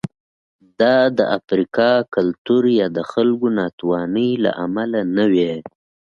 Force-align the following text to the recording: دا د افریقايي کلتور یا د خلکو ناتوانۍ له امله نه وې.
دا 0.79 0.97
د 1.17 1.19
افریقايي 1.37 2.07
کلتور 2.15 2.63
یا 2.79 2.87
د 2.97 2.99
خلکو 3.11 3.47
ناتوانۍ 3.59 4.29
له 4.43 4.51
امله 4.65 4.99
نه 5.15 5.25
وې. 5.33 5.53